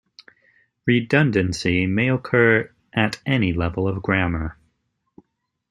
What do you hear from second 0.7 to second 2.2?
Redundancy may